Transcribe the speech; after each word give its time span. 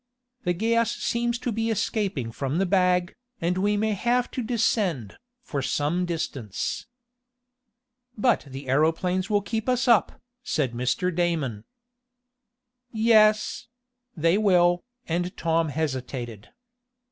The 0.45 0.53
gas 0.53 0.95
seems 0.95 1.37
to 1.37 1.51
be 1.51 1.69
escaping 1.69 2.31
from 2.31 2.57
the 2.57 2.65
bag, 2.65 3.13
and 3.39 3.59
we 3.59 3.77
may 3.77 3.93
have 3.93 4.31
to 4.31 4.41
descend, 4.41 5.15
for 5.43 5.61
some 5.61 6.07
distance." 6.07 6.87
"But 8.17 8.45
the 8.49 8.67
aeroplanes 8.67 9.29
will 9.29 9.43
keep 9.43 9.69
us 9.69 9.87
up," 9.87 10.19
said 10.41 10.71
Mr. 10.71 11.15
Daman. 11.15 11.65
"Yes 12.91 13.67
they 14.17 14.39
will," 14.39 14.81
and 15.07 15.37
Tom 15.37 15.69
hesitated. 15.69 16.49